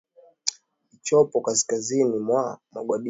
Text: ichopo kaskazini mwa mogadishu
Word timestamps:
ichopo 0.93 1.41
kaskazini 1.41 2.17
mwa 2.17 2.59
mogadishu 2.71 2.99